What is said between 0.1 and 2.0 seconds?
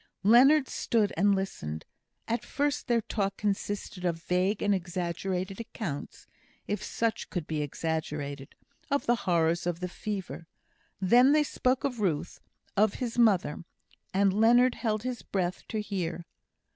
Leonard stood and listened.